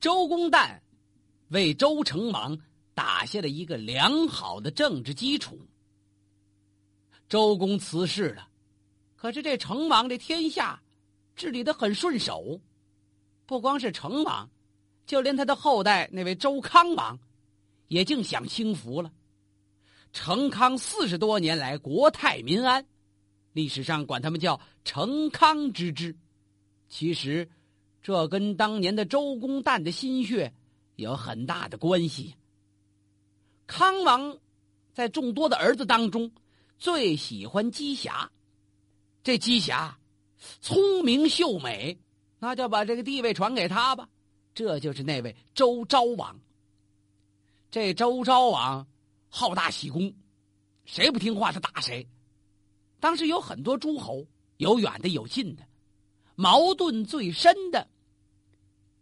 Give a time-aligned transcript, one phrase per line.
[0.00, 0.78] 周公旦
[1.48, 2.58] 为周成王
[2.94, 5.58] 打下了一个良好的政治基础。
[7.28, 8.48] 周公辞世了，
[9.16, 10.80] 可是这成王这天下
[11.36, 12.60] 治理的很顺手，
[13.44, 14.48] 不光是成王，
[15.04, 17.18] 就连他的后代那位周康王，
[17.88, 19.12] 也竟享清福了。
[20.12, 22.86] 成康四十多年来，国泰民安，
[23.52, 26.16] 历史上管他们叫“成康之治”。
[26.88, 27.46] 其实，
[28.02, 30.52] 这跟当年的周公旦的心血
[30.96, 32.34] 有很大的关系。
[33.66, 34.38] 康王
[34.92, 36.30] 在众多的儿子当中，
[36.78, 38.30] 最喜欢姬霞。
[39.22, 39.98] 这姬霞
[40.60, 41.98] 聪明秀美，
[42.38, 44.08] 那就把这个地位传给他吧。
[44.54, 46.38] 这就是那位周昭王。
[47.70, 48.86] 这周昭王。
[49.30, 50.10] 好大喜功，
[50.86, 52.08] 谁不听话他打谁。
[52.98, 55.62] 当时有很多诸侯，有远的有近的，
[56.34, 57.86] 矛盾最深的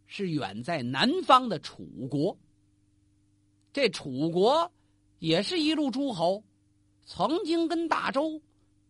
[0.06, 2.38] 是远在南方的楚国。
[3.72, 4.72] 这楚国
[5.18, 6.44] 也是一路诸侯，
[7.04, 8.40] 曾经跟大周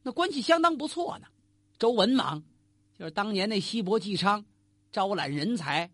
[0.03, 1.27] 那关系相当不错呢。
[1.79, 2.43] 周文王
[2.99, 4.45] 就是当年那西伯姬昌
[4.93, 5.91] 招揽人才，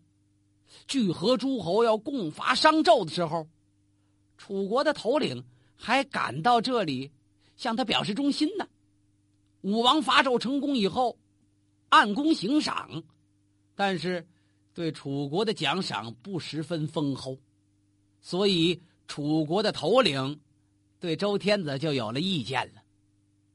[0.87, 3.47] 聚合诸侯要共伐商纣的时候。
[4.37, 5.43] 楚国的头领
[5.75, 7.11] 还赶到这里，
[7.55, 8.67] 向他表示忠心呢。
[9.61, 11.17] 武王伐纣成功以后，
[11.89, 13.03] 按功行赏，
[13.75, 14.27] 但是
[14.73, 17.37] 对楚国的奖赏不十分丰厚，
[18.21, 20.39] 所以楚国的头领
[20.99, 22.81] 对周天子就有了意见了。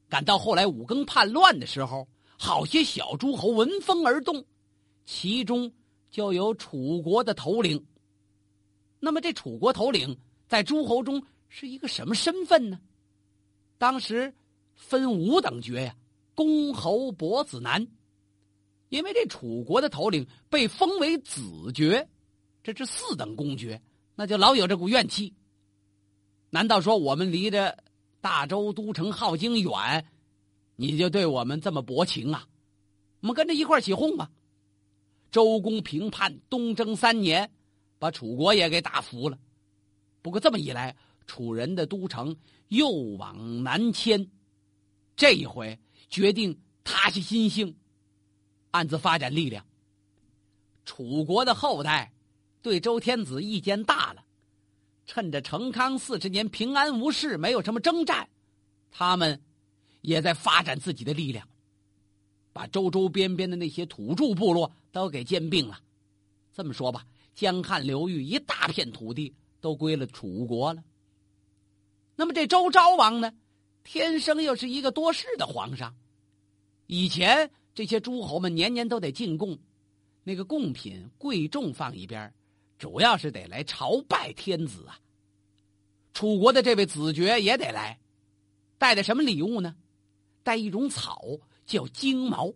[0.08, 2.08] 赶到后来五更叛乱的时候，
[2.38, 4.44] 好些小诸侯闻风而动，
[5.04, 5.72] 其中
[6.10, 7.84] 就有楚国的头领。
[9.00, 10.16] 那么这楚国头领。
[10.48, 12.80] 在诸侯中是一个什么身份呢？
[13.76, 14.34] 当时
[14.74, 15.94] 分五等爵呀，
[16.34, 17.86] 公侯伯子男。
[18.88, 21.40] 因为这楚国的头领被封为子
[21.74, 22.08] 爵，
[22.62, 23.80] 这是四等公爵，
[24.14, 25.34] 那就老有这股怨气。
[26.50, 27.76] 难道说我们离着
[28.20, 30.06] 大周都城镐京远，
[30.76, 32.46] 你就对我们这么薄情啊？
[33.20, 34.30] 我们跟着一块起哄吧。
[35.30, 37.50] 周公平叛，东征三年，
[37.98, 39.38] 把楚国也给打服了。
[40.22, 40.96] 不过这么一来，
[41.26, 42.34] 楚人的都城
[42.68, 44.30] 又往南迁。
[45.14, 45.78] 这一回
[46.08, 47.76] 决定踏下心性，
[48.70, 49.64] 暗自发展力量。
[50.84, 52.12] 楚国的后代
[52.62, 54.24] 对周天子意见大了，
[55.06, 58.28] 趁着成康四十年平安无事，没有什么征战，
[58.90, 59.40] 他们
[60.00, 61.48] 也在发展自己的力量，
[62.52, 65.80] 把周周边边的那些土著部落都给兼并了。
[66.52, 69.34] 这么说吧，江汉流域一大片土地。
[69.60, 70.84] 都归了楚国了。
[72.14, 73.32] 那么这周昭王呢，
[73.82, 75.96] 天生又是一个多事的皇上。
[76.86, 79.56] 以前这些诸侯们年年都得进贡，
[80.24, 82.34] 那个贡品贵重放一边，
[82.76, 84.98] 主要是得来朝拜天子啊。
[86.12, 88.00] 楚国的这位子爵也得来，
[88.78, 89.76] 带的什么礼物呢？
[90.42, 91.22] 带一种草
[91.66, 92.52] 叫荆毛。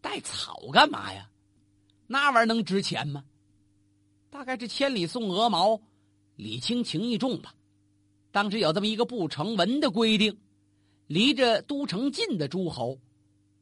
[0.00, 1.28] 带草干嘛呀？
[2.06, 3.24] 那玩意儿能值钱吗？
[4.30, 5.80] 大概是千里送鹅毛，
[6.36, 7.52] 礼轻情意重吧。
[8.30, 10.38] 当时有这么一个不成文的规定：
[11.08, 12.96] 离着都城近的诸侯，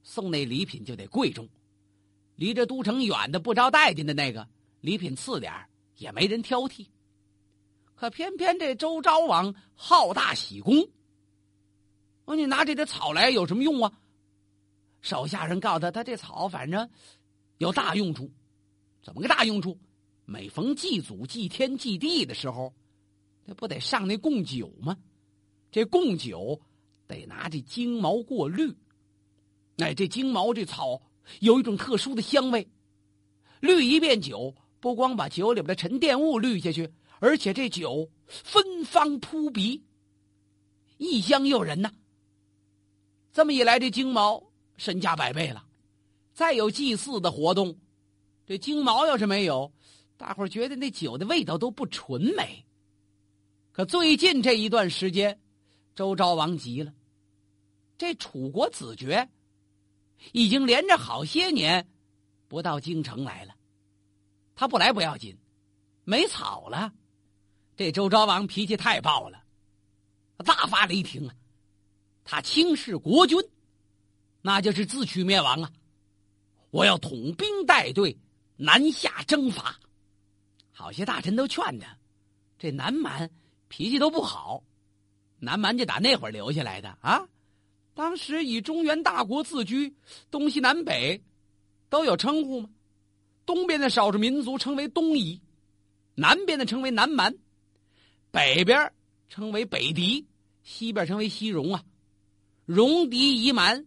[0.02, 1.46] 送那礼品就得贵重；
[2.36, 4.48] 离着都城远的不招待见的那个，
[4.80, 5.52] 礼品次点
[5.96, 6.86] 也没人挑剔。
[7.94, 10.88] 可偏偏这周昭王好大喜功，
[12.24, 13.92] 说你拿这点草来有什么用啊？
[15.02, 16.88] 手下人告诉他，他这草反正
[17.58, 18.30] 有大用处，
[19.02, 19.78] 怎么个大用处？
[20.24, 22.74] 每逢祭祖、祭天、祭地的时候，
[23.44, 24.96] 那不得上那供酒吗？
[25.70, 26.60] 这供酒
[27.06, 28.74] 得拿这金毛过滤。
[29.82, 31.00] 哎，这金毛这草
[31.40, 32.68] 有一种特殊的香味，
[33.60, 39.84] 滤一遍酒，不光把酒里边的沉淀物滤下去，而且这酒芬芳扑鼻，
[40.98, 41.92] 异香诱人呐。
[43.32, 44.42] 这么一来，这金毛
[44.76, 45.64] 身价百倍了。
[46.32, 47.78] 再有祭祀的活动，
[48.46, 49.72] 这金毛要是没有。
[50.16, 52.66] 大伙儿觉得那酒的味道都不纯美，
[53.72, 55.40] 可最近这一段时间，
[55.94, 56.92] 周昭王急了，
[57.96, 59.26] 这楚国子爵
[60.32, 61.88] 已经连着好些年
[62.48, 63.54] 不到京城来了，
[64.54, 65.36] 他不来不要紧，
[66.04, 66.92] 没草了，
[67.76, 69.42] 这周昭王脾气太暴了，
[70.38, 71.34] 大发雷霆啊！
[72.24, 73.38] 他轻视国君，
[74.42, 75.72] 那就是自取灭亡啊！
[76.70, 78.16] 我要统兵带队
[78.56, 79.80] 南下征伐。
[80.70, 81.98] 好些大臣都劝他，
[82.58, 83.30] 这南蛮
[83.68, 84.62] 脾气都不好。
[85.38, 87.26] 南蛮就打那会儿留下来的啊，
[88.00, 89.94] 当时以中原大国自居，
[90.30, 91.22] 东西南北
[91.90, 92.70] 都有称呼吗？
[93.44, 95.38] 东边的少数民族称为东夷，
[96.14, 97.36] 南边的称为南蛮，
[98.30, 98.90] 北边
[99.28, 100.26] 称为北狄，
[100.62, 101.84] 西边称为西戎啊。
[102.64, 103.86] 戎狄夷蛮，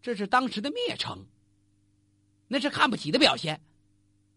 [0.00, 1.26] 这是当时的蔑称，
[2.46, 3.60] 那是看不起的表现。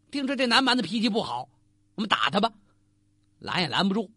[0.09, 1.47] 听说这南蛮的脾气不好，
[1.93, 2.51] 我们打他吧，
[3.37, 4.09] 拦也拦不住。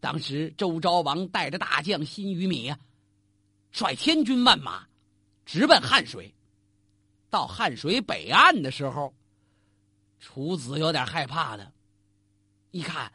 [0.00, 2.78] 当时周昭王带着大将辛于米啊，
[3.72, 4.86] 率千军万马，
[5.44, 6.34] 直奔汉水。
[7.28, 9.14] 到汉水北岸的时候，
[10.18, 11.72] 楚子有点害怕的，
[12.72, 13.12] 一看，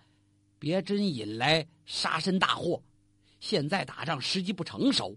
[0.58, 2.82] 别真引来杀身大祸。
[3.40, 5.16] 现在打仗时机不成熟，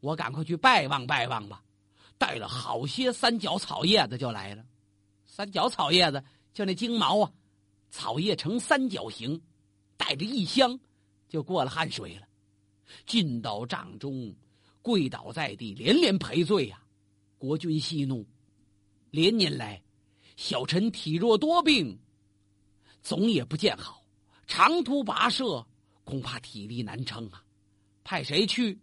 [0.00, 1.62] 我赶快去拜望拜望吧。
[2.16, 4.64] 带了好些三角草叶子就来了，
[5.26, 6.22] 三角草叶子
[6.52, 7.32] 就那茎毛啊，
[7.90, 9.40] 草叶呈三角形，
[9.96, 10.80] 带着异香，
[11.28, 12.26] 就过了汉水了。
[13.06, 14.34] 进到帐中，
[14.82, 16.82] 跪倒在地，连连赔罪呀。
[17.38, 18.26] 国君息怒，
[19.10, 19.82] 连年来，
[20.36, 21.98] 小臣体弱多病，
[23.02, 24.04] 总也不见好，
[24.46, 25.66] 长途跋涉，
[26.04, 27.42] 恐怕体力难撑啊。
[28.04, 28.78] 派谁去，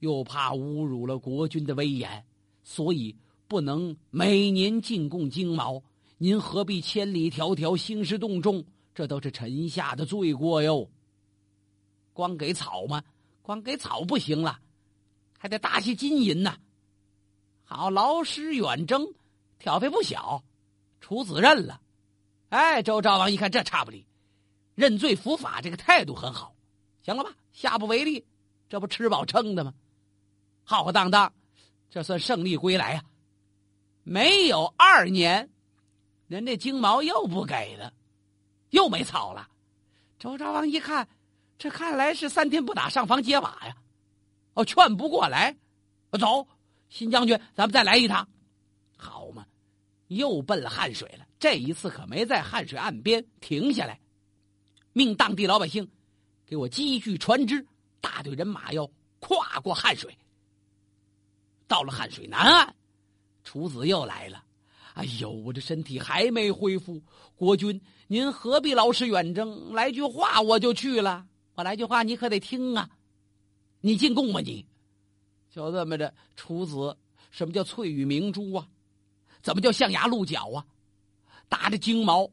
[0.00, 2.24] 又怕侮辱了国君的威严，
[2.64, 3.16] 所以
[3.46, 5.82] 不能每年进贡金毛。
[6.18, 8.64] 您何必千里迢迢兴师动众？
[8.94, 10.90] 这都是臣下的罪过哟。
[12.12, 13.02] 光给草吗？
[13.42, 14.60] 光给草不行了，
[15.42, 16.56] 还得搭些金银呐。
[17.64, 19.12] 好，劳师远征，
[19.58, 20.44] 挑费不小。
[21.00, 21.80] 楚子认了，
[22.50, 24.06] 哎，周昭王一看这差不离，
[24.76, 26.54] 认罪伏法，这个态度很好。
[27.02, 28.24] 行了吧，下不为例，
[28.68, 29.74] 这不吃饱撑的吗？
[30.62, 31.32] 浩浩荡荡，
[31.90, 33.02] 这算胜利归来呀。
[34.04, 35.50] 没有二年，
[36.28, 37.92] 人这金毛又不给了，
[38.70, 39.48] 又没草了。
[40.20, 41.08] 周昭王一看，
[41.58, 43.76] 这看来是三天不打上房揭瓦呀。
[44.54, 45.56] 哦，劝不过来，
[46.18, 46.46] 走。
[46.88, 48.28] 新将军，咱们再来一趟，
[48.98, 49.46] 好嘛？
[50.08, 51.26] 又奔了汉水了。
[51.38, 53.98] 这一次可没在汉水岸边停下来，
[54.92, 55.90] 命当地老百姓
[56.44, 57.66] 给我积聚船只，
[58.00, 58.86] 大队人马要
[59.20, 60.14] 跨过汉水。
[61.66, 62.76] 到了汉水南岸，
[63.42, 64.44] 楚子又来了。
[64.92, 67.02] 哎呦，我这身体还没恢复，
[67.34, 69.72] 国君您何必劳师远征？
[69.72, 71.26] 来句话我就去了。
[71.54, 72.86] 我来句话你可得听啊！
[73.82, 74.40] 你进贡吧？
[74.40, 74.64] 你？
[75.50, 76.96] 就这么着，楚子，
[77.30, 78.66] 什么叫翠羽明珠啊？
[79.42, 80.64] 怎么叫象牙鹿角啊？
[81.48, 82.30] 打着金毛，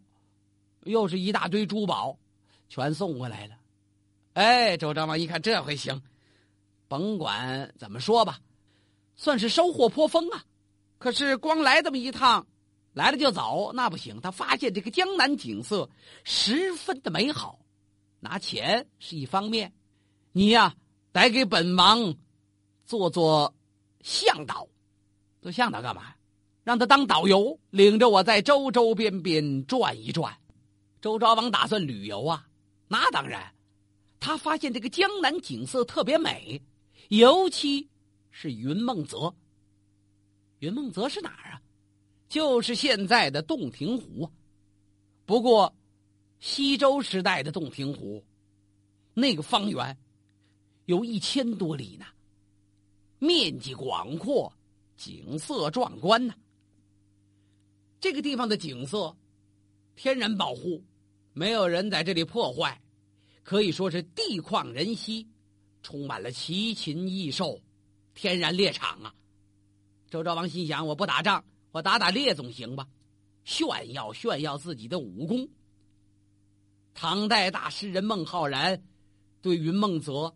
[0.86, 2.18] 又是一大堆珠宝，
[2.69, 3.56] 全送过来了。
[4.34, 6.01] 哎，周昭王一看这回行，
[6.88, 8.40] 甭管怎么说吧，
[9.16, 10.46] 算是收获颇丰啊。
[11.00, 12.48] 可是光来这么一趟，
[12.94, 14.22] 来了就走，那不行。
[14.22, 15.90] 他发现这个江南景色
[16.24, 17.60] 十分的美好，
[18.19, 19.74] 拿钱是一方面，
[20.31, 20.75] 你呀
[21.12, 22.16] 得给本王。
[22.86, 23.54] 做做
[24.02, 24.68] 向导，
[25.44, 26.16] 做向导干嘛？
[26.64, 30.36] 让他当导游，领着我在周周边边转一转。
[31.00, 32.48] 周昭王打算旅游啊，
[32.88, 33.54] 那当然。
[34.20, 36.60] 他发现这个江南景色特别美，
[37.10, 37.88] 尤其
[38.32, 39.34] 是云梦泽。
[40.58, 41.62] 云梦泽是哪儿啊？
[42.28, 44.28] 就是现在的洞庭湖。
[45.28, 45.72] 不过，
[46.40, 48.26] 西周时代的洞庭湖，
[49.14, 49.96] 那个方圆
[50.89, 52.06] 有一千多里呢。
[53.19, 54.51] 面积广阔，
[54.97, 56.33] 景色壮观呐。
[58.00, 59.15] 这个地方的景色，
[59.95, 60.83] 天然保护，
[61.31, 62.81] 没有人在这里破坏，
[63.43, 65.27] 可以说是地旷人稀，
[65.84, 67.62] 充满了奇禽异兽，
[68.15, 69.13] 天然猎场啊。
[70.10, 72.88] 周昭王心想：我不打仗，我打打猎总行吧？
[73.43, 75.48] 炫耀炫耀自己的武功。
[76.96, 78.81] 唐代大诗人孟浩然
[79.39, 80.34] 对云梦泽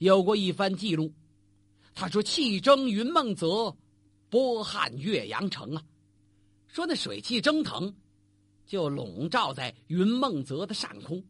[0.00, 1.12] 有过一番记录。
[1.94, 3.76] 他说：“气蒸云梦泽，
[4.30, 5.82] 波撼岳阳城啊！
[6.68, 7.94] 说那水汽蒸腾，
[8.64, 11.22] 就笼罩在云梦泽的上空，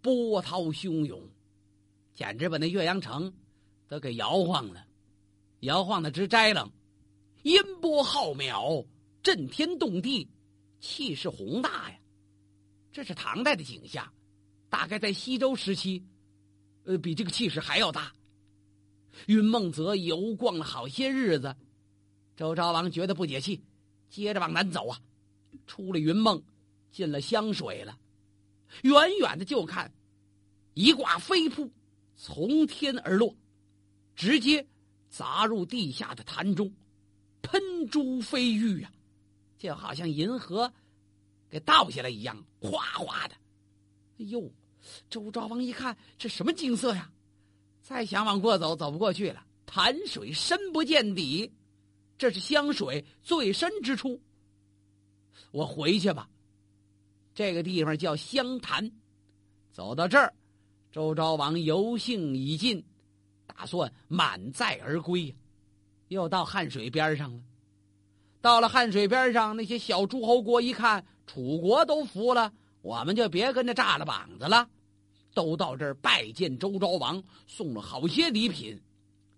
[0.00, 1.20] 波涛汹涌，
[2.14, 3.32] 简直把那岳阳城
[3.88, 4.86] 都给摇晃了，
[5.60, 6.70] 摇晃的直摘楞，
[7.42, 8.86] 烟波浩渺，
[9.20, 10.28] 震天动地，
[10.78, 11.98] 气势宏大呀！
[12.92, 14.12] 这是唐代的景象，
[14.68, 16.04] 大概在西周时期，
[16.98, 18.12] 比这个气势还要大。”
[19.26, 21.54] 云梦泽游逛了好些日子，
[22.36, 23.62] 周昭王觉得不解气，
[24.08, 25.00] 接着往南走啊，
[25.66, 26.42] 出了云梦，
[26.90, 27.98] 进了湘水了。
[28.82, 29.92] 远远的就看
[30.74, 31.70] 一挂飞瀑
[32.16, 33.36] 从天而落，
[34.14, 34.66] 直接
[35.10, 36.72] 砸入地下的潭中，
[37.42, 38.92] 喷珠飞玉啊，
[39.58, 40.72] 就好像银河
[41.50, 43.34] 给倒下来一样，哗哗的。
[44.18, 44.50] 哎呦，
[45.08, 47.10] 周昭王一看，这什么景色呀？
[47.82, 49.44] 再想往过走，走不过去了。
[49.66, 51.52] 潭水深不见底，
[52.18, 54.20] 这是湘水最深之处。
[55.52, 56.28] 我回去吧。
[57.34, 58.90] 这个地方叫湘潭。
[59.72, 60.34] 走到这儿，
[60.90, 62.84] 周昭王游兴已尽，
[63.46, 65.34] 打算满载而归呀。
[66.08, 67.42] 又到汉水边上了。
[68.40, 74.68] 到了汉水边上，那些小诸侯国一看楚国都服了，我们就别跟着炸了膀子了，
[75.32, 78.80] 都到这儿拜见周昭王，送了好些礼品。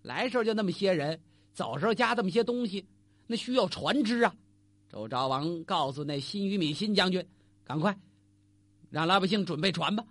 [0.03, 1.21] 来时候就那么些人，
[1.53, 2.87] 走时候加这么些东西，
[3.27, 4.35] 那需要船只啊。
[4.91, 7.27] 周昭王告诉那辛于敏辛将军
[7.65, 7.97] ：“赶快
[8.91, 10.05] 让老百姓准备船吧。”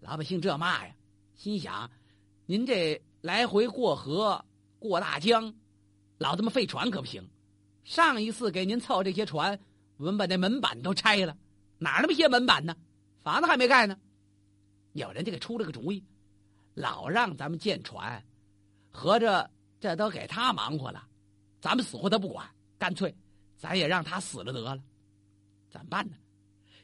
[0.00, 0.94] 老百姓这骂呀，
[1.34, 1.90] 心想
[2.46, 4.44] ：“您这来回过河
[4.78, 5.52] 过大江，
[6.18, 7.28] 老这么费船可不行。
[7.84, 9.58] 上一次给您凑这些船，
[9.96, 11.36] 我们把那门板都拆了，
[11.78, 12.76] 哪那么些门板呢？
[13.22, 13.98] 房子还没盖呢。”
[14.98, 16.04] 有人就给出了个主意，
[16.74, 18.22] 老让咱们建船。
[18.90, 19.48] 合着
[19.80, 21.06] 这都给他忙活了，
[21.60, 22.46] 咱们死活他不管，
[22.78, 23.14] 干脆
[23.56, 24.82] 咱也让他死了得了。
[25.70, 26.16] 怎么办呢？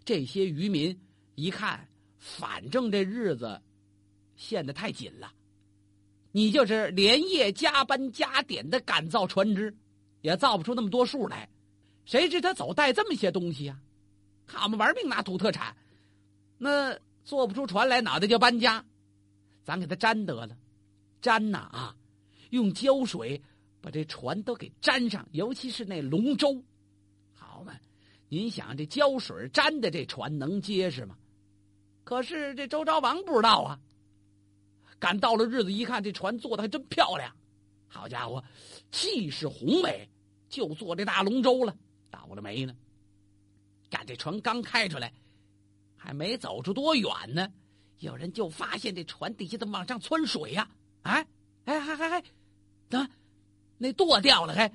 [0.04, 0.98] 这些渔民
[1.34, 3.60] 一看，反正这日子
[4.36, 5.32] 陷得太紧了，
[6.30, 9.74] 你就是连夜加班加点的赶造船只，
[10.20, 11.48] 也造不出那么多数来。
[12.04, 13.80] 谁知他走带这么些东西呀？
[14.46, 15.74] 他们玩命拿土特产，
[16.58, 16.94] 那
[17.24, 18.84] 做不出船来，脑袋就搬家。
[19.64, 20.56] 咱给他粘得了，
[21.22, 21.96] 粘呐啊！
[22.50, 23.42] 用胶水
[23.80, 26.62] 把这船都给粘上，尤其是那龙舟，
[27.32, 27.72] 好嘛？
[28.28, 31.16] 您想这胶水粘的这船能结实吗？
[32.04, 33.80] 可是这周昭王不知道啊。
[34.98, 37.34] 赶到了日子一看，这船做的还真漂亮，
[37.88, 38.42] 好家伙，
[38.92, 40.08] 气势宏伟，
[40.48, 41.74] 就做这大龙舟了。
[42.10, 42.74] 倒了霉呢，
[43.90, 45.12] 赶这船刚开出来，
[46.04, 47.48] 还没走出多远呢，
[48.00, 50.68] 有人就发现这船底下怎么往上窜水呀？
[51.00, 51.26] 哎
[51.64, 52.18] 哎还还还！
[52.90, 53.08] 啊，
[53.78, 54.70] 那舵掉了，还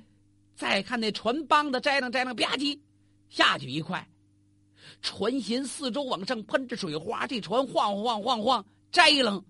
[0.56, 2.80] 再看那船帮子摘楞摘楞，吧唧
[3.28, 4.10] 下去一块，
[5.02, 9.44] 船舷四周往上喷着水花，这船晃晃晃晃摘楞，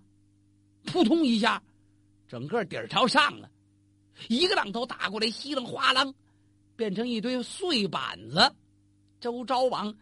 [0.85, 1.63] 扑通一下，
[2.27, 3.49] 整个底儿朝上了，
[4.27, 6.13] 一个浪头打过来，稀楞哗啷，
[6.75, 8.55] 变成一堆碎板子。
[9.19, 9.95] 周昭王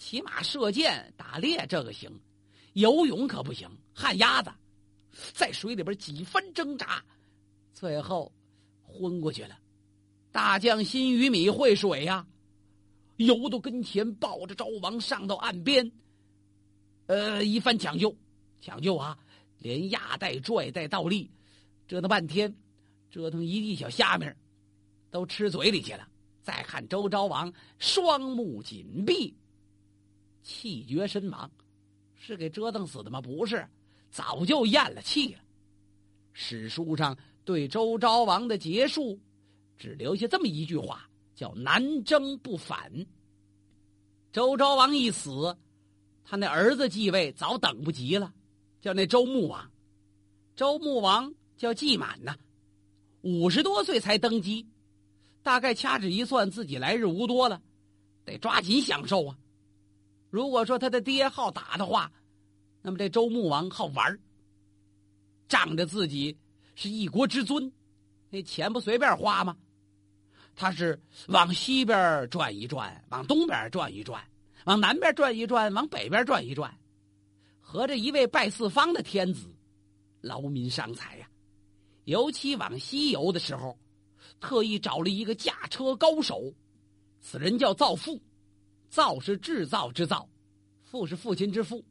[0.00, 2.10] 骑马射箭打猎这个行，
[2.72, 4.50] 游泳可不行，旱鸭子，
[5.34, 7.04] 在水里边几番挣扎。
[7.74, 8.32] 最后，
[8.82, 9.58] 昏过去了。
[10.32, 12.26] 大将辛于米会水呀，
[13.18, 15.92] 游到跟前，抱着昭王上到岸边。
[17.04, 18.16] 呃，一番抢救，
[18.58, 19.18] 抢救啊，
[19.58, 21.30] 连压带拽带倒立，
[21.86, 22.56] 折腾半天，
[23.10, 24.24] 折腾一地小虾米
[25.10, 26.08] 都吃嘴里去了。
[26.42, 29.36] 再看周昭王，双目紧闭，
[30.42, 31.50] 气绝身亡，
[32.14, 33.20] 是给折腾死的吗？
[33.20, 33.66] 不是，
[34.10, 35.40] 早就咽了气了。
[36.32, 37.16] 史书上。
[37.42, 39.18] 对周昭王的结束，
[39.76, 42.92] 只留下这么一句话，叫“南征不反”。
[44.30, 45.56] 周昭王一死，
[46.22, 48.32] 他那儿子继位早等不及了，
[48.80, 49.68] 叫那周穆王。
[50.54, 52.36] 周穆王叫季满呐，
[53.22, 54.64] 五十多岁才登基，
[55.42, 57.60] 大概掐指一算，自己来日无多了，
[58.24, 59.36] 得抓紧享受啊。
[60.30, 62.10] 如果说他的爹好打的话，
[62.80, 64.18] 那么这周穆王好玩
[65.48, 66.38] 仗着自己。
[66.76, 67.70] 是一国之尊，
[68.30, 69.54] 那钱不随便花吗？
[70.54, 74.24] 他是往西边转一转，往东边转一转，
[74.64, 76.74] 往南边转一转，往北边转一转，
[77.60, 79.54] 合着一位拜四方的天子，
[80.22, 81.28] 劳民伤财呀。
[82.04, 83.78] 尤其往西游的时候，
[84.40, 86.50] 特意找了一个驾车高手，
[87.20, 88.18] 此人叫造父，
[88.90, 90.28] 造是制造之造，
[90.82, 91.84] 父是父亲之父，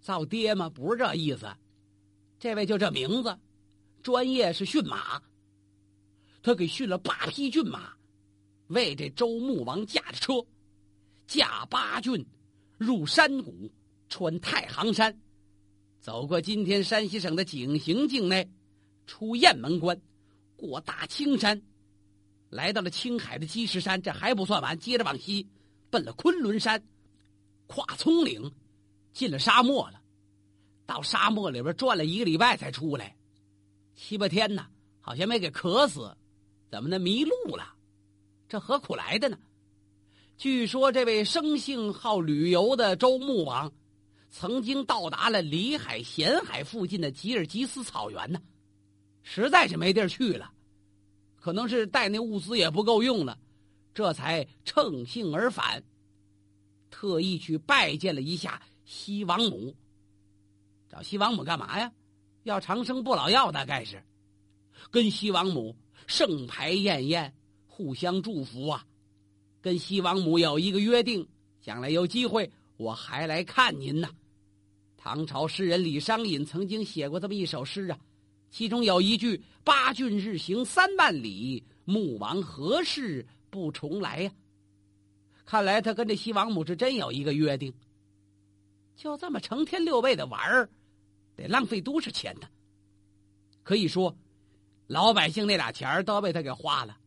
[0.00, 0.68] 造爹吗？
[0.70, 1.46] 不是这意思，
[2.40, 3.38] 这位就这名字。
[4.02, 5.20] 专业是驯马，
[6.40, 7.92] 他给驯了八匹骏马，
[8.68, 10.46] 为这周穆王驾着车，
[11.26, 12.24] 驾八骏
[12.78, 13.70] 入山谷，
[14.08, 15.20] 穿太行山，
[16.00, 18.48] 走过今天山西省的景行境内，
[19.06, 20.00] 出雁门关，
[20.56, 21.60] 过大青山，
[22.48, 25.46] 来到了青海的积石山，这还不算完，接着往西，
[25.90, 26.82] 奔了昆仑山，
[27.66, 28.52] 跨葱岭，
[29.12, 30.00] 进了沙漠了，
[30.86, 33.16] 到沙漠里边转了一个礼拜才出来。
[33.94, 34.66] 七八天呢，
[35.00, 36.16] 好像没给渴死，
[36.70, 36.98] 怎么的？
[36.98, 37.74] 迷路了，
[38.48, 39.38] 这何苦来的呢？
[40.36, 43.72] 据说这位生性好旅游的周穆王，
[44.30, 48.40] 曾经到达了里海、咸海附近的吉尔吉斯草原呢，
[49.22, 50.52] 实在是没地儿去了，
[51.34, 53.36] 可能是带那物资也不够用了，
[53.94, 55.82] 这才乘兴而返，
[56.90, 59.74] 特意去拜见了一下西王母。
[60.88, 61.92] 找西王母干嘛呀？
[62.44, 64.02] 要长生不老药，大概是
[64.90, 65.76] 跟西王母
[66.06, 67.34] 盛牌宴宴，
[67.66, 68.86] 互相祝福啊。
[69.60, 71.28] 跟西王母有一个约定，
[71.60, 74.08] 将来有机会我还来看您呢。
[74.96, 77.98] 唐朝诗人李商隐曾经写过这么一首诗啊，
[78.50, 84.32] 其中有一句“八骏日行三万里，穆王何事不重来”呀。
[85.44, 87.72] 看来他跟这西王母是真有一个约定。
[88.96, 90.68] 就这么成天六倍的玩儿，
[91.36, 92.48] 得浪费多少钱呢？
[93.62, 94.16] 可以说，
[94.86, 96.98] 老百姓那俩钱儿都被他给花了。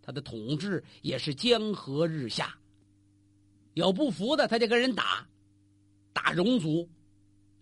[0.00, 2.58] 他的统治也是江河日下，
[3.74, 5.28] 有不服的他就跟人打，
[6.14, 6.88] 打戎族、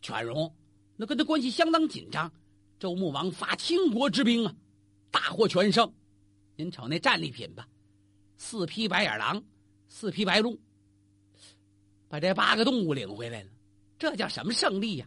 [0.00, 0.54] 犬戎，
[0.96, 2.32] 那跟他关系相当紧张。
[2.78, 4.54] 周穆王发倾国之兵啊，
[5.11, 5.92] 大获全胜。
[6.54, 7.66] 您瞅那战利品吧，
[8.36, 9.42] 四匹白眼狼，
[9.88, 10.58] 四匹白鹿，
[12.08, 13.50] 把这八个动物领回来了，
[13.98, 15.06] 这叫什么胜利呀？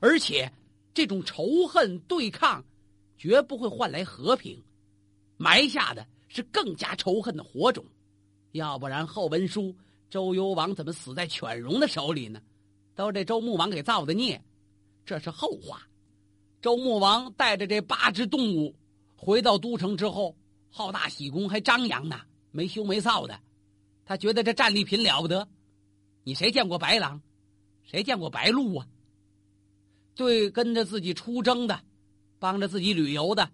[0.00, 0.52] 而且
[0.94, 2.64] 这种仇恨对抗，
[3.16, 4.62] 绝不会换来和平，
[5.36, 6.06] 埋下的。
[6.34, 7.84] 是更加仇恨的火种，
[8.52, 9.76] 要不然后文书
[10.08, 12.40] 周幽王怎么死在犬戎的手里呢？
[12.94, 14.42] 都这周穆王给造的孽，
[15.04, 15.86] 这是后话。
[16.62, 18.74] 周穆王带着这八只动物
[19.14, 20.34] 回到都城之后，
[20.70, 22.18] 好大喜功，还张扬呢，
[22.52, 23.40] 没羞没臊的。
[24.04, 25.48] 他觉得这战利品了不得。
[26.22, 27.20] 你谁见过白狼？
[27.82, 28.86] 谁见过白鹿啊？
[30.14, 31.82] 对跟着自己出征的，
[32.38, 33.50] 帮着自己旅游的，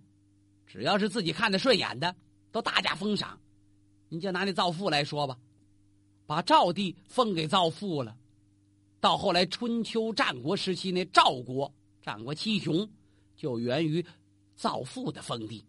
[0.66, 2.14] 只要是自己看得顺眼的。
[2.50, 3.38] 都大加封赏，
[4.08, 5.38] 你就拿那造父来说吧，
[6.26, 8.16] 把赵地封给造父了。
[9.00, 12.88] 到后来春秋战国时期，那赵国战国七雄
[13.36, 14.04] 就源于
[14.56, 15.62] 造父的封地。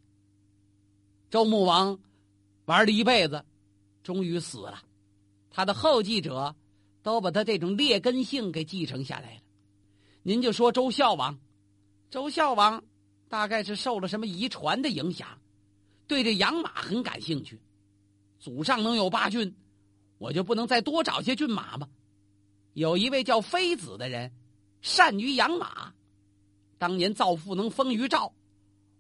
[1.29, 1.99] 周穆王
[2.69, 3.43] 玩了一辈子，
[4.03, 4.83] 终于死了，
[5.49, 6.55] 他的后继者
[7.01, 9.41] 都把他这种劣根性给继承下来了。
[10.21, 11.39] 您就说周孝王，
[12.11, 12.83] 周孝王
[13.27, 15.27] 大概是受了什么遗传的影响。
[16.05, 17.59] 对这养马很感兴趣，
[18.37, 19.55] 祖上能有八骏，
[20.19, 21.89] 我就不能再多找些骏马吗？
[22.73, 24.31] 有一位叫妃子的人，
[24.83, 25.91] 善于养马。
[26.77, 28.31] 当年造父能封于赵，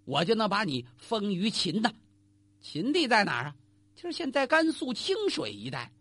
[0.05, 1.93] 我就能把你封于秦的。
[2.59, 3.55] 秦地在哪儿啊？
[3.95, 5.91] 就是现在甘肃清水一带，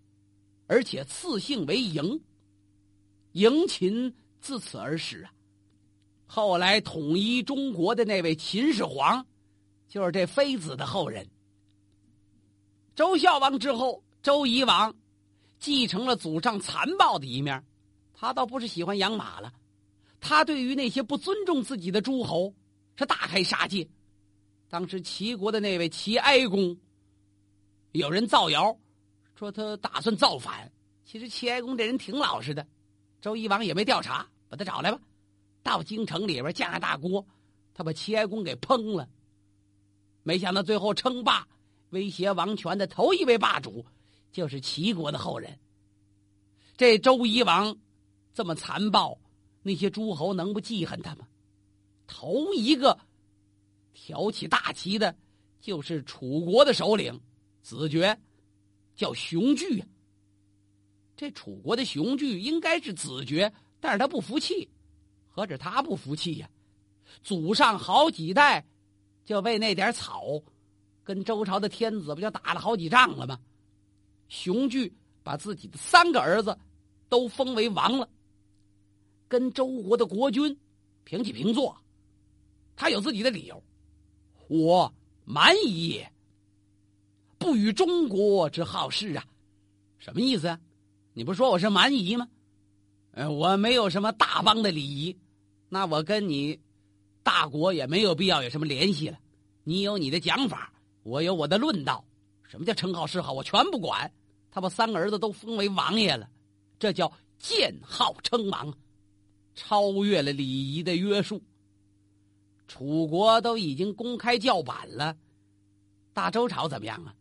[0.66, 2.20] 而且赐姓为嬴。
[3.32, 5.32] 嬴秦自此而始啊。
[6.26, 9.26] 后来统一中国的那位秦始皇。
[9.88, 11.26] 就是这妃子的后人，
[12.94, 14.94] 周孝王之后，周夷王
[15.58, 17.64] 继承了祖上残暴的一面，
[18.12, 19.50] 他倒不是喜欢养马了，
[20.20, 22.54] 他对于那些不尊重自己的诸侯
[22.96, 23.88] 是大开杀戒。
[24.68, 26.76] 当时齐国的那位齐哀公，
[27.92, 28.76] 有人造谣
[29.34, 30.70] 说他打算造反，
[31.04, 32.66] 其实齐哀公这人挺老实的，
[33.20, 35.00] 周夷王也没调查，把他找来吧，
[35.62, 37.26] 到京城里边架大锅，
[37.72, 39.08] 他把齐哀公给烹了。
[40.22, 41.48] 没想到最后称霸、
[41.90, 43.86] 威胁王权的头一位霸主，
[44.30, 45.58] 就是齐国的后人。
[46.76, 47.74] 这周夷王
[48.34, 49.18] 这么残暴，
[49.62, 51.26] 那些诸侯能不记恨他吗？
[52.06, 52.98] 头一个
[54.00, 55.14] 挑起大旗的，
[55.60, 57.20] 就是楚国的首领
[57.62, 58.16] 子爵，
[58.94, 59.84] 叫熊巨。
[61.16, 64.70] 这楚国的熊巨应该是子爵，但是他不服气，
[65.26, 66.48] 何止他不服气呀？
[67.24, 68.64] 祖上好几代。
[69.24, 70.42] 就为那点草，
[71.04, 73.38] 跟周朝的天子不就打了好几仗了吗？
[74.28, 74.90] 熊巨
[75.22, 76.56] 把自己的三个儿子
[77.10, 78.08] 都封为王了，
[79.26, 80.56] 跟周国的国君
[81.04, 81.76] 平起平坐。
[82.74, 83.62] 他有自己的理由，
[84.48, 84.92] 我
[85.24, 86.04] 蛮夷，
[87.38, 89.24] 不与中国之好事啊。
[89.98, 90.58] 什么意思啊？
[91.12, 92.28] 你不说我是蛮夷吗？
[93.12, 95.16] 呃，我没有什么大邦的礼仪，
[95.68, 96.58] 那我跟你。
[97.20, 99.18] 大国也没有必要有什么联系了，
[99.62, 102.02] 你有你的讲法，我有我的论道。
[102.44, 103.34] 什么叫称号是好？
[103.34, 104.10] 我全不管。
[104.50, 106.26] 他把三个儿子都封为王爷了，
[106.78, 108.72] 这叫建号称王，
[109.54, 111.42] 超越了礼仪的约束。
[112.68, 115.16] 楚国都已经公开叫板了，
[116.12, 117.14] 大周朝怎么样啊？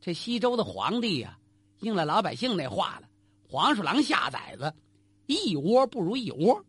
[0.00, 1.38] 这西周的皇帝呀，
[1.80, 3.08] 应了老百姓那话了：
[3.48, 4.72] 黄鼠狼下崽子，
[5.26, 6.64] 一窝不如一窝。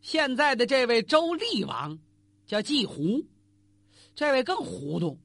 [0.00, 1.98] 现在的这位周厉王
[2.46, 3.24] 叫季胡，
[4.14, 5.18] 这位更糊涂，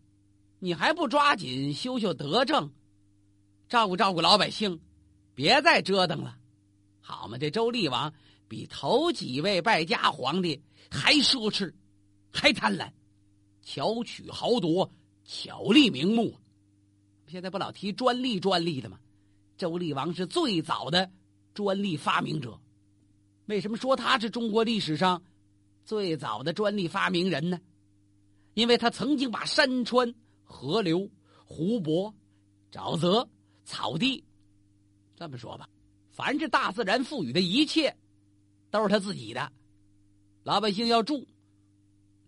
[0.60, 2.72] 你还不抓紧修修德政，
[3.68, 4.82] 照顾照顾老百姓，
[5.34, 6.38] 别再折腾了，
[7.00, 7.38] 好嘛？
[7.38, 8.14] 这周厉王
[8.48, 10.62] 比头几位败家皇帝
[10.96, 11.74] 还奢侈，
[12.32, 12.90] 还贪婪，
[13.62, 14.90] 巧取豪夺，
[15.26, 16.34] 巧立名目。
[17.28, 18.98] 现在不老提专利专利的吗？
[19.58, 21.12] 周厉王是最早的
[21.54, 22.60] 专利发明者。
[23.46, 25.22] 为什么说他是中国历史上
[25.84, 27.60] 最早的专利发明人呢？
[28.54, 31.10] 因为他曾经把山川、河流、
[31.46, 32.14] 湖泊、
[32.72, 33.28] 沼泽、
[33.66, 34.24] 草地。
[35.16, 35.70] 这么说吧，
[36.10, 37.96] 凡是大自然赋予的一切，
[38.70, 39.52] 都是他自己的。
[40.46, 41.26] 老百姓要住，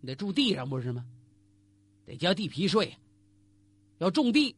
[0.01, 1.05] 你得住地上不是吗？
[2.03, 2.91] 得交地皮税。
[3.99, 4.55] 要种地，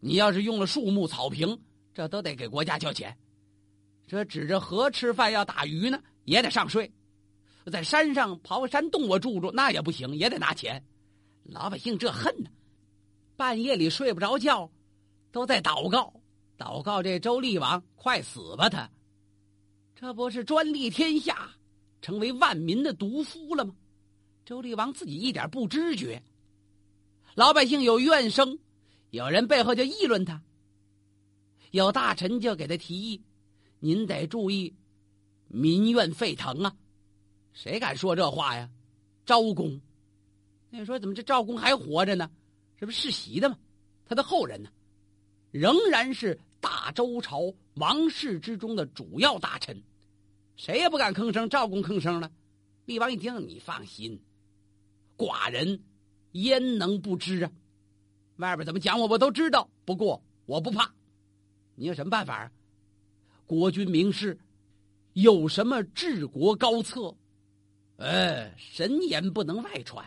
[0.00, 1.60] 你要是用了树木、草坪，
[1.92, 3.14] 这都得给国家交钱。
[4.06, 6.90] 这指着河吃饭要打鱼呢，也得上税。
[7.70, 10.82] 在山上刨山洞我住住，那也不行，也得拿钱。
[11.42, 12.48] 老百姓这恨呢，
[13.36, 14.72] 半夜里睡不着觉，
[15.30, 16.14] 都在祷告，
[16.56, 18.70] 祷告这周厉王快死吧！
[18.70, 18.90] 他
[19.94, 21.50] 这不是专利天下，
[22.04, 23.74] 成为万民的毒夫了吗？
[24.44, 26.22] 周厉王自己一点不知觉。
[27.34, 28.58] 老百姓有怨声，
[29.08, 30.42] 有人背后就议论他。
[31.70, 33.22] 有大臣就给他提议
[33.80, 34.74] ：“您得注意，
[35.48, 36.76] 民怨沸腾啊！”
[37.54, 38.68] 谁敢说这话呀？
[39.24, 39.80] 昭公。
[40.68, 42.30] 那说怎么这赵公还活着呢？
[42.76, 43.56] 这不世袭的吗？
[44.04, 44.68] 他的后人呢，
[45.50, 49.82] 仍然是大周朝王室之中的主要大臣，
[50.56, 51.48] 谁也不敢吭声。
[51.48, 52.30] 赵公吭声了，
[52.86, 54.20] 厉王一听，你放心，
[55.16, 55.82] 寡人。
[56.32, 57.52] 焉能不知啊？
[58.38, 59.70] 外边怎么讲我，我都知道。
[59.84, 60.92] 不过我不怕，
[61.76, 62.50] 你有什么办法啊？
[63.46, 64.36] 国君明示，
[65.12, 67.16] 有什么治国高策？
[67.98, 70.04] 哎，神言不能外传。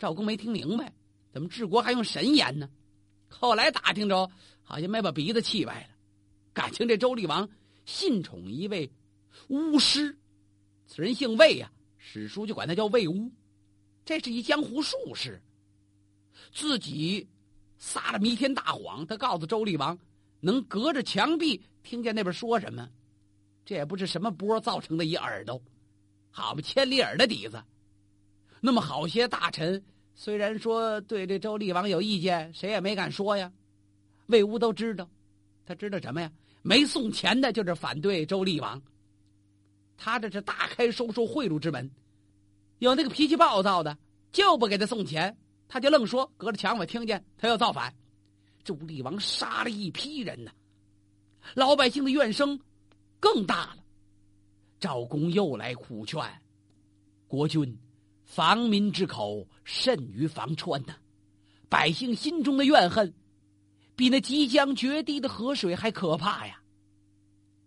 [0.00, 0.92] 赵公没听明白，
[1.32, 2.68] 怎么治国还用神言呢？
[3.28, 4.28] 后来打听着，
[4.64, 5.96] 好像没把鼻子气歪了。
[6.52, 7.48] 感情这周厉王
[7.84, 8.90] 信宠一位
[9.48, 10.16] 巫师，
[10.86, 13.30] 此人姓魏呀，史书就管他叫魏巫。
[14.04, 15.40] 这是一江湖术士，
[16.52, 17.28] 自己
[17.78, 19.06] 撒了弥天大谎。
[19.06, 19.98] 他告诉周厉王，
[20.40, 22.88] 能隔着墙壁听见那边说什么，
[23.64, 25.62] 这也不是什么波造成的一耳朵，
[26.30, 27.62] 好嘛，千里耳的底子。
[28.60, 29.82] 那么好些大臣
[30.14, 33.52] 虽然说对这周厉王有意见，谁也没敢说呀。
[34.26, 35.08] 魏乌都知道，
[35.64, 36.30] 他知道什么呀？
[36.62, 38.80] 没送钱的就是反对周厉王，
[40.02, 41.90] 他这是大开收受贿赂之门。
[42.78, 43.98] 有那个脾气暴躁的，
[44.32, 45.36] 就不给他送钱，
[45.68, 47.94] 他就愣说隔着墙我听见他要造反。
[48.64, 50.50] 周厉王杀了一批人呢，
[51.54, 52.58] 老百姓的怨声
[53.20, 53.76] 更大了。
[54.78, 56.18] 赵公又来苦劝
[57.28, 57.78] 国君，
[58.24, 60.94] 防民之口甚于防川呐，
[61.68, 63.12] 百姓心中的怨恨
[63.94, 66.62] 比那即将决堤的河水还可怕呀。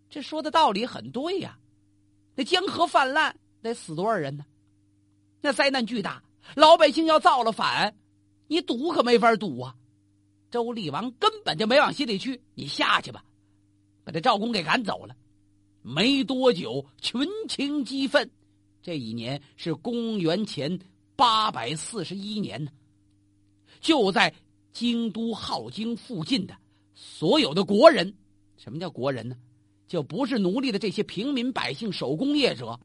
[0.10, 1.60] 这说的道理很对呀，
[2.36, 4.46] 那江河泛滥得死多少人呢？
[5.42, 6.24] 那灾难巨大，
[6.56, 7.96] 老百姓要造了反，
[8.48, 9.76] 你堵可没法堵啊！
[10.50, 13.24] 周厉王根本就没往心里去，你下去吧，
[14.04, 15.16] 把这赵公给赶走了。
[15.82, 18.32] 没多久，群情激愤。
[18.82, 20.80] 这一年是公元前
[21.16, 22.72] 八百四十一年呢。
[23.82, 24.34] 就在
[24.72, 26.56] 京都镐京附近的
[26.94, 28.16] 所有的国人，
[28.56, 29.36] 什么叫国人呢？
[29.94, 32.80] 就不是奴隶的这些平民百姓、手工业者，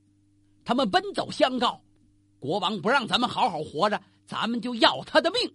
[0.62, 1.80] 他们奔走相告。
[2.38, 5.54] 国王不让咱们好好活着，咱们就要他的命。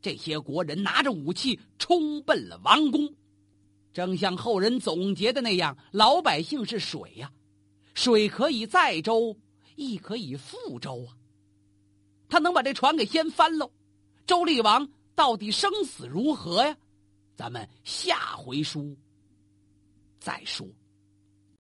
[0.00, 3.12] 这些国人拿着武器冲奔了王宫，
[3.92, 7.32] 正像后人总结的那样：老百姓是水呀，
[7.94, 9.36] 水可以载舟，
[9.74, 11.18] 亦可以覆舟啊。
[12.28, 13.68] 他能把这船给掀翻喽？
[14.28, 16.76] 周厉王到底生死如何呀？
[17.34, 18.96] 咱们下回书
[20.18, 20.66] 再说。